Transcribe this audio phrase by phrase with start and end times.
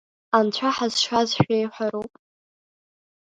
[0.37, 2.13] Анцәа ҳазшаз шәиҳәароуп…